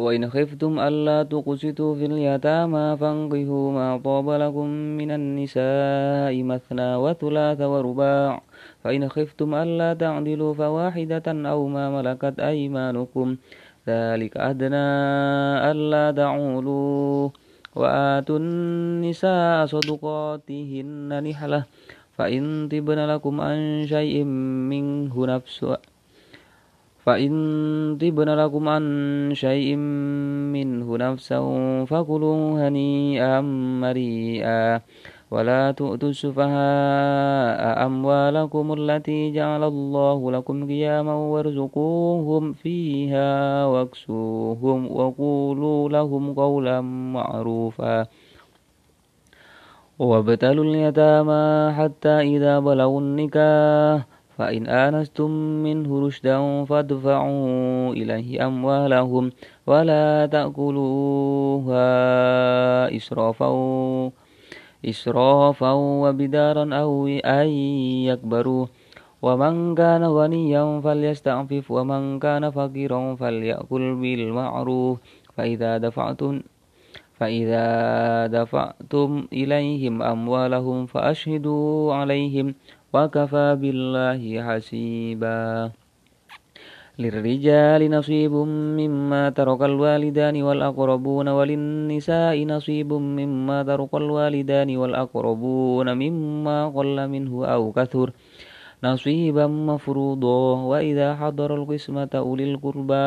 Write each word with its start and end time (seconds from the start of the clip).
وإن 0.00 0.30
خفتم 0.30 0.80
ألا 0.80 1.22
تقسطوا 1.22 1.92
في 1.94 2.04
اليتامى 2.06 2.96
فانقهوا 3.00 3.72
ما 3.72 3.88
طاب 4.04 4.26
لكم 4.30 4.66
من 5.00 5.10
النساء 5.10 6.34
مثنى 6.42 6.90
وثلاث 6.96 7.60
ورباع. 7.60 8.42
فإن 8.84 9.08
خفتم 9.08 9.54
ألا 9.54 9.94
تعدلوا 9.94 10.54
فواحدة 10.54 11.26
أو 11.28 11.60
ما 11.68 11.84
ملكت 11.90 12.40
أيمانكم. 12.40 13.36
ذلك 13.88 14.36
أدنى 14.36 14.88
ألا 15.70 16.04
تعولوا 16.16 17.28
وآتوا 17.76 18.38
النساء 18.38 19.66
صدقاتهن 19.66 21.22
نحلة. 21.24 21.62
فإن 22.16 22.68
طبن 22.68 22.98
لكم 23.06 23.34
عن 23.40 23.86
شيء 23.88 24.24
منه 24.70 25.14
نفس 25.26 25.64
فإن 27.04 27.32
طبن 28.00 28.28
لكم 28.28 28.68
عن 28.68 28.84
شيء 29.34 29.76
منه 30.56 30.96
نفسا 30.96 31.40
فكلوا 31.84 32.68
هنيئا 32.68 33.40
مريئا 33.80 34.80
ولا 35.30 35.72
تؤتوا 35.72 36.08
السفهاء 36.08 37.86
أموالكم 37.86 38.72
التي 38.78 39.30
جعل 39.32 39.62
الله 39.64 40.32
لكم 40.32 40.66
قياما 40.66 41.14
وارزقوهم 41.14 42.52
فيها 42.52 43.66
واكسوهم 43.66 44.80
وقولوا 44.92 45.88
لهم 45.88 46.34
قولا 46.34 46.80
معروفا 47.14 48.06
وابتلوا 49.98 50.64
اليتامى 50.64 51.72
حتى 51.78 52.14
إذا 52.20 52.58
بلغوا 52.58 53.00
النكاح 53.00 54.09
فإن 54.40 54.66
آنستم 54.66 55.30
منه 55.60 56.06
رشدا 56.06 56.64
فادفعوا 56.64 57.92
إليه 57.92 58.46
أموالهم 58.46 59.32
ولا 59.66 60.26
تأكلوها 60.32 61.86
إسرافا 62.96 63.50
إسرافا 64.84 65.72
وبدارا 65.72 66.74
أو 66.74 67.06
أن 67.06 67.48
يكبروا. 68.08 68.66
ومن 69.22 69.74
كان 69.74 70.04
غنيا 70.04 70.80
فليستعفف 70.80 71.70
ومن 71.70 72.18
كان 72.18 72.50
فقيرا 72.50 73.14
فليأكل 73.14 73.94
بالمعروف. 73.94 74.98
فإذا 75.36 75.78
دفعتم 75.78 76.40
فإذا 77.20 77.66
دفعتم 78.26 79.28
إليهم 79.32 80.02
أموالهم 80.02 80.86
فأشهدوا 80.86 81.94
عليهم. 81.94 82.54
وكفى 82.90 83.56
بالله 83.60 84.22
حسيبا. 84.42 85.70
للرجال 86.98 87.90
نصيب 87.90 88.32
مما 88.78 89.30
ترك 89.30 89.62
الوالدان 89.62 90.42
والأقربون 90.42 91.28
وللنساء 91.28 92.36
نصيب 92.44 92.92
مما 92.92 93.62
ترك 93.62 93.94
الوالدان 93.94 94.76
والأقربون 94.76 95.88
مما 95.94 96.68
قل 96.68 97.08
منه 97.08 97.46
أو 97.46 97.72
كثر. 97.72 98.12
نصيبا 98.84 99.46
مفروضا 99.46 100.62
وإذا 100.62 101.14
حضر 101.14 101.54
القسمة 101.54 102.12
أولي 102.14 102.44
القربى. 102.50 103.06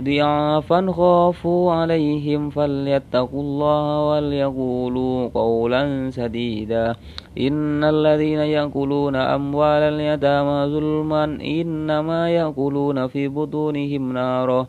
ضعافا 0.00 0.92
خافوا 0.92 1.72
عليهم 1.72 2.50
فليتقوا 2.50 3.42
الله 3.42 4.08
وليقولوا 4.10 5.28
قولا 5.28 6.10
سديدا. 6.10 6.94
إن 7.38 7.84
الذين 7.84 8.38
يأكلون 8.38 9.16
أموال 9.16 9.82
اليتامى 9.82 10.72
ظلما 10.74 11.24
إنما 11.24 12.30
يأكلون 12.30 13.06
في 13.06 13.28
بطونهم 13.28 14.12
نارا 14.12 14.66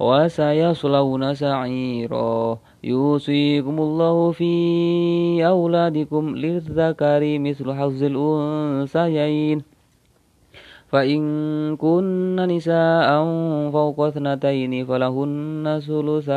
وسيصلون 0.00 1.34
سعيرا. 1.34 2.58
يوصيكم 2.84 3.78
الله 3.78 4.30
في 4.30 4.52
أولادكم 5.46 6.36
للذكر 6.36 7.38
مثل 7.38 7.72
حظ 7.72 8.02
الأنثيين. 8.02 9.69
فإن 10.90 11.22
كن 11.76 12.36
نساء 12.36 13.08
فوق 13.70 14.00
اثنتين 14.00 14.86
فلهن 14.86 15.80
ثلث 15.86 16.28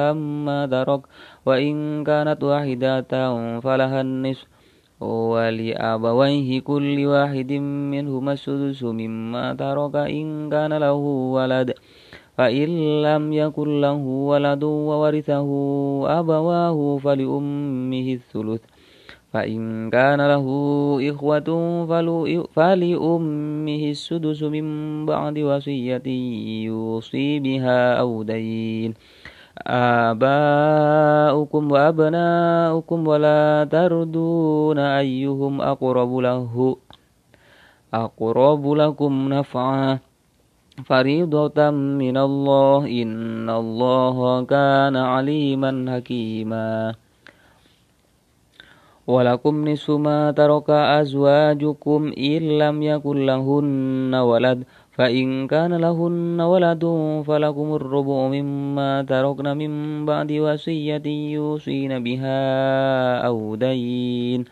ما 0.45 0.59
ترك 0.71 1.01
وإن 1.45 2.03
كانت 2.03 2.43
واحدة 2.43 3.11
فلها 3.59 4.01
النصف. 4.01 4.47
ولأبويه 5.01 6.61
كل 6.61 7.05
واحد 7.05 7.51
منهما 7.93 8.33
السدس 8.33 8.83
مما 8.83 9.53
ترك 9.53 9.95
إن 9.95 10.49
كان 10.49 10.73
له 10.73 11.01
ولد. 11.35 11.73
فإن 12.37 12.69
لم 13.01 13.33
يكن 13.33 13.81
له 13.81 14.01
ولد 14.31 14.63
وورثه 14.63 15.49
أبواه 16.19 16.97
فلأمه 16.97 18.07
الثلث. 18.13 18.72
فإن 19.33 19.89
كان 19.89 20.21
له 20.21 20.45
إخوة 21.09 21.49
فلأمه 22.55 23.83
السدس 23.89 24.43
من 24.43 24.65
بعد 25.05 25.39
وصية 25.39 26.07
يوصي 26.65 27.39
بها 27.39 27.99
أو 27.99 28.23
دين. 28.23 28.93
آباؤكم 30.13 31.71
وأبناؤكم 31.71 33.07
ولا 33.07 33.67
تردون 33.71 34.79
أيهم 34.79 35.61
أقرب 35.61 36.17
له 36.17 36.77
أقرب 37.93 38.63
لكم 38.73 39.13
نفعا. 39.33 39.99
فريضة 40.85 41.69
من 41.71 42.17
الله. 42.17 42.85
إن 42.85 43.49
الله 43.49 44.43
كان 44.45 44.95
عليما 44.97 45.71
حكيما. 45.95 46.93
ولكم 49.07 49.67
نصف 49.67 49.89
ما 49.91 50.31
ترك 50.31 50.69
أزواجكم 50.69 52.13
إن 52.17 52.41
لم 52.57 52.83
يكن 52.83 53.25
لهن 53.25 54.15
ولد 54.15 54.63
فإن 54.91 55.47
كان 55.47 55.73
لهن 55.73 56.41
ولد 56.41 56.83
فلكم 57.27 57.75
الربع 57.75 58.27
مما 58.27 59.01
تركن 59.03 59.57
من 59.57 60.05
بعد 60.05 60.31
وصية 60.31 61.05
يوصين 61.07 62.03
بها 62.03 62.39
أو 63.27 63.55
دين. 63.55 64.45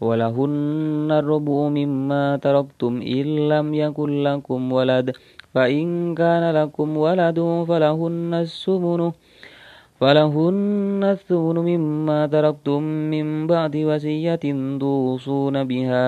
ولهن 0.00 1.08
الربع 1.10 1.68
مما 1.68 2.36
تركتم 2.36 2.92
إن 3.02 3.26
لم 3.48 3.74
يكن 3.74 4.22
لكم 4.22 4.72
ولد 4.72 5.06
فإن 5.54 6.14
كان 6.14 6.44
لكم 6.54 6.96
ولد 6.96 7.38
فلهن 7.68 8.34
السمن 8.34 9.00
فلهن 10.02 11.02
الثمن 11.14 11.56
مما 11.70 12.26
تركتم 12.26 12.82
من 12.82 13.46
بعد 13.46 13.76
وصية 13.76 14.44
توصون 14.82 15.64
بها 15.64 16.06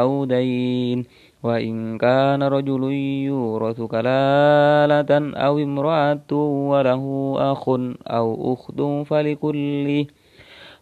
أو 0.00 0.24
دين 0.24 0.98
وإن 1.42 1.98
كان 1.98 2.42
رجل 2.42 2.82
يورث 3.26 3.80
كلالة 3.82 5.10
أو 5.46 5.58
امرأة 5.58 6.30
وله 6.70 7.04
أخ 7.52 7.64
أو 8.06 8.26
أخت 8.54 8.80
فلكل 9.10 10.06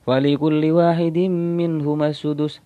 فلكل 0.06 0.62
واحد 0.70 1.18
منهما 1.60 2.06
السدس. 2.08 2.60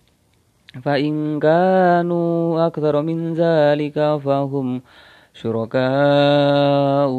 فإن 0.83 1.39
كانوا 1.39 2.67
أكثر 2.67 3.01
من 3.01 3.33
ذلك 3.33 3.97
فهم 4.25 4.81
شركاء 5.33 6.92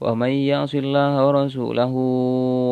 ومن 0.00 0.28
يعص 0.28 0.74
الله 0.74 1.26
ورسوله 1.26 1.92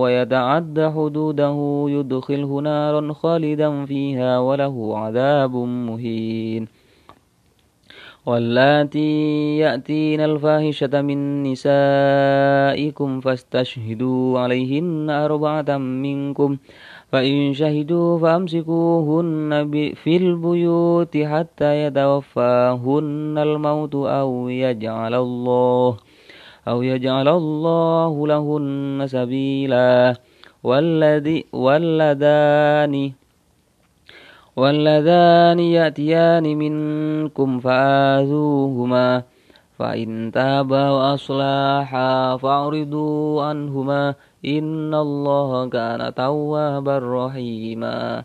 ويتعد 0.02 0.92
حدوده 0.94 1.56
يدخله 1.88 2.60
نارا 2.60 3.12
خالدا 3.12 3.84
فيها 3.84 4.38
وله 4.38 4.98
عذاب 4.98 5.54
مهين. 5.56 6.68
واللاتي 8.26 9.12
يأتين 9.58 10.20
الفاحشة 10.20 11.02
من 11.02 11.42
نسائكم 11.42 13.20
فاستشهدوا 13.20 14.38
عليهن 14.38 15.10
أربعة 15.10 15.78
منكم. 15.78 16.56
فإن 17.12 17.54
شهدوا 17.54 18.18
فأمسكوهن 18.18 19.70
في 19.94 20.16
البيوت 20.16 21.16
حتى 21.16 21.86
يتوفاهن 21.86 23.38
الموت 23.38 23.94
أو 23.94 24.48
يجعل 24.48 25.14
الله 25.14 25.96
أو 26.68 26.82
يجعل 26.82 27.28
الله 27.28 28.26
لهن 28.26 29.06
سبيلا 29.06 30.14
والذي 30.64 31.44
واللذان 31.52 33.12
واللذان 34.56 35.58
يأتيان 35.60 36.42
منكم 36.42 37.60
فآذوهما 37.60 39.22
فإن 39.78 40.30
تابا 40.34 40.90
وأصلاحا 40.90 42.36
فأعرضوا 42.36 43.42
عنهما 43.44 44.14
إن 44.44 44.94
الله 44.94 45.68
كان 45.68 46.14
توابا 46.14 46.98
رحيما 46.98 48.24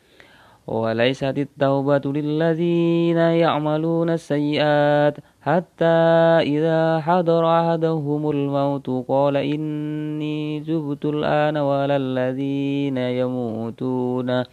وليست 0.67 1.37
التوبة 1.37 2.01
للذين 2.05 3.17
يعملون 3.17 4.09
السيئات 4.09 5.17
حتى 5.41 5.97
إذا 6.53 6.99
حضر 6.99 7.43
أحدهم 7.59 8.29
الموت 8.29 8.89
قال 9.07 9.37
إني 9.37 10.59
تبت 10.59 11.05
الآن 11.05 11.57
ولا 11.57 11.95
الذين 11.97 12.97
يموتون 12.97 14.43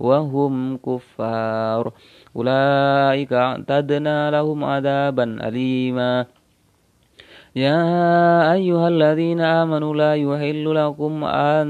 وهم 0.00 0.76
كفار. 0.76 1.92
أولئك 2.36 3.32
أعتدنا 3.32 4.30
لهم 4.30 4.64
عذابا 4.64 5.24
أليما. 5.48 6.26
يا 7.56 8.52
أيها 8.52 8.88
الذين 8.88 9.40
آمنوا 9.40 9.94
لا 9.96 10.14
يحل 10.14 10.74
لكم 10.74 11.24
أن 11.24 11.66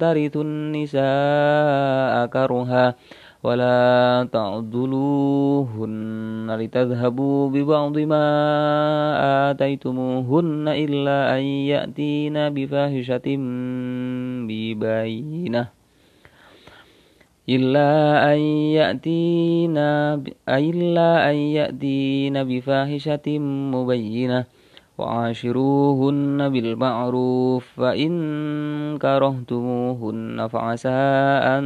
ترثوا 0.00 0.42
النساء 0.42 2.26
كرها 2.26 2.94
ولا 3.40 4.28
تعضلوهن 4.32 5.90
لتذهبوا 6.60 7.48
ببعض 7.50 7.98
ما 7.98 8.26
آتيتموهن 9.50 10.68
إلا 10.68 11.38
أن 11.38 11.42
يأتين 11.42 12.36
بفاحشة 12.52 13.26
ببينة. 14.48 15.68
إلا 17.48 17.90
أن 18.32 18.38
يأتينا 18.78 20.22
إلا 20.48 21.30
أن 21.30 21.36
يأتين 21.36 22.44
بفاحشة 22.44 23.38
مبينة. 23.74 24.59
وعاشروهن 25.00 26.48
بالمعروف 26.48 27.64
فإن 27.76 28.12
كرهتموهن 28.98 30.48
فعسى 30.52 31.00
أن 31.54 31.64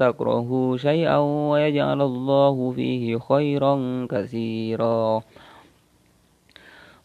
تكرهوا 0.00 0.76
شيئا 0.76 1.18
ويجعل 1.50 2.00
الله 2.02 2.72
فيه 2.76 3.18
خيرا 3.18 3.74
كثيرا. 4.10 5.20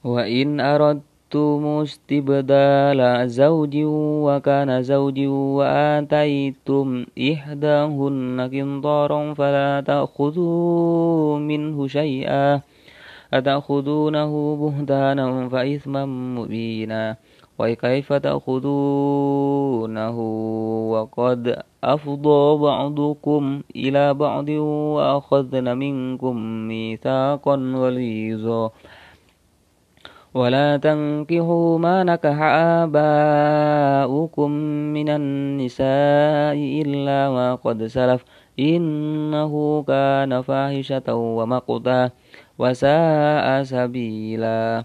وإن 0.03 0.59
أردتم 0.59 1.65
استبدال 1.65 3.29
زوج 3.29 3.75
وكان 4.25 4.83
زوج 4.83 5.19
وآتيتم 5.57 7.05
إحداهن 7.31 8.49
قنطارا 8.53 9.33
فلا 9.33 9.71
تأخذوا 9.87 11.39
منه 11.39 11.87
شيئا. 11.87 12.70
أتأخذونه 13.33 14.55
بهتانا 14.55 15.49
فإثما 15.49 16.05
مبينا؟ 16.05 17.17
وكيف 17.59 18.13
تأخذونه 18.13 20.17
وقد 20.91 21.63
أفضى 21.83 22.57
بعضكم 22.57 23.61
إلى 23.75 24.13
بعض 24.13 24.49
وأخذن 24.49 25.77
منكم 25.77 26.35
ميثاقا 26.67 27.55
غليظا. 27.55 28.69
ولا 30.33 30.77
تنكحوا 30.77 31.77
ما 31.77 32.03
نكح 32.03 32.37
آباؤكم 32.87 34.51
من 34.95 35.09
النساء 35.09 36.55
إلا 36.55 37.29
ما 37.29 37.55
قد 37.55 37.85
سلف. 37.85 38.25
إنه 38.59 39.83
كان 39.87 40.41
فاحشة 40.41 41.15
ومقتا 41.15 42.09
وساء 42.61 43.63
سبيلا. 43.63 44.83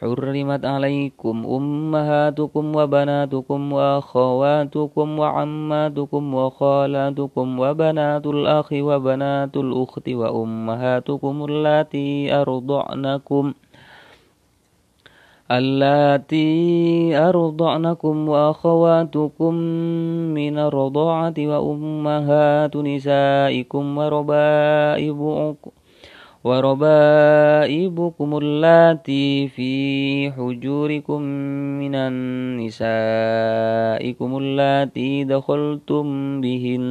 حرمت 0.00 0.64
عليكم 0.64 1.36
أمهاتكم 1.46 2.64
وبناتكم 2.76 3.60
وأخواتكم 3.72 5.18
وعماتكم 5.18 6.34
وخالاتكم 6.34 7.46
وبنات 7.60 8.26
الأخ 8.26 8.68
وبنات 8.72 9.56
الأخت 9.56 10.08
وأمهاتكم 10.08 11.44
اللاتي 11.44 12.34
أرضعنكم 12.34 13.44
اللاتي 15.50 16.50
أرضعنكم 17.16 18.28
وأخواتكم 18.28 19.54
من 20.38 20.58
الرضاعة 20.58 21.34
وأمهات 21.38 22.76
نسائكم 22.76 23.98
وربائبكم 23.98 25.75
وربائبكم 26.46 28.30
اللاتي 28.38 29.48
في 29.48 29.70
حجوركم 30.30 31.20
من 31.82 31.94
النسائكم 31.94 33.50
اللاتي 34.38 35.24
دخلتم 35.24 36.06
بهن 36.40 36.86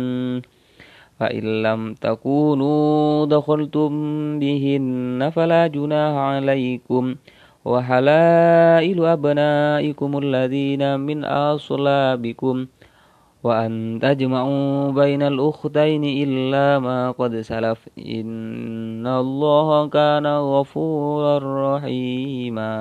فإن 1.19 1.63
لم 1.63 1.93
تكونوا 1.93 3.25
دخلتم 3.25 3.91
بهن 4.39 5.31
فلا 5.35 5.67
جناح 5.67 6.13
عليكم 6.15 7.15
وحلائل 7.65 9.05
أبنائكم 9.05 10.17
الذين 10.17 10.99
من 10.99 11.25
أصلابكم 11.25 12.65
وأن 13.45 13.99
تجمعوا 14.01 14.91
بين 14.91 15.21
الأختين 15.21 16.03
إلا 16.03 16.79
ما 16.79 17.11
قد 17.11 17.41
سلف. 17.41 17.89
إن 17.97 19.07
الله 19.07 19.89
كان 19.89 20.27
غفورا 20.27 21.37
رحيما. 21.77 22.75